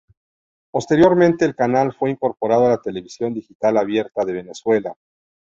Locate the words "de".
4.25-4.33